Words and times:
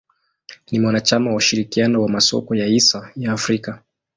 Ni 0.71 0.79
mwanachama 0.79 1.29
wa 1.31 1.35
ushirikiano 1.37 2.01
wa 2.01 2.09
masoko 2.09 2.55
ya 2.55 2.65
hisa 2.65 3.11
ya 3.15 3.31
Afrika. 3.31 3.83